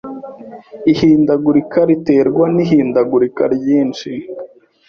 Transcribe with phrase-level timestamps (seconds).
[0.91, 4.11] Ihindagurika riterwa n’ihindagurika ryinshi